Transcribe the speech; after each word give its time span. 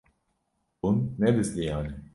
Hûn 0.81 0.97
nebizdiyane. 1.19 1.93